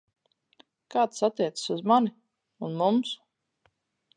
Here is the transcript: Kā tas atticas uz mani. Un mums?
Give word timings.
Kā 0.95 1.03
tas 1.11 1.25
atticas 1.27 1.67
uz 1.75 1.83
mani. 1.91 2.13
Un 2.69 2.81
mums? 2.81 3.13